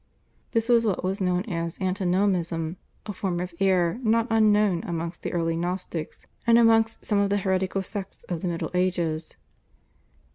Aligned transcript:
This 0.49 0.67
is 0.67 0.83
what 0.83 1.03
was 1.03 1.21
known 1.21 1.43
as 1.45 1.77
/Antinomism/, 1.77 2.77
a 3.05 3.13
form 3.13 3.39
of 3.39 3.53
error 3.59 3.99
not 4.01 4.25
unknown 4.31 4.81
amongst 4.83 5.21
the 5.21 5.31
early 5.31 5.55
Gnostics 5.55 6.25
and 6.47 6.57
amongst 6.57 7.05
some 7.05 7.19
of 7.19 7.29
the 7.29 7.37
heretical 7.37 7.83
sects 7.83 8.23
of 8.23 8.41
the 8.41 8.47
Middle 8.47 8.71
Ages. 8.73 9.35